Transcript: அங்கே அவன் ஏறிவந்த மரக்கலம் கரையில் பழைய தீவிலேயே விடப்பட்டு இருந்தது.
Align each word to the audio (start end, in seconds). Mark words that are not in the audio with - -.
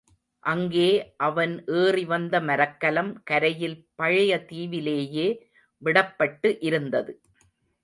அங்கே 0.43 0.87
அவன் 1.17 1.53
ஏறிவந்த 1.73 2.41
மரக்கலம் 2.41 3.23
கரையில் 3.23 3.77
பழைய 3.95 4.41
தீவிலேயே 4.49 5.27
விடப்பட்டு 5.81 6.57
இருந்தது. 6.59 7.13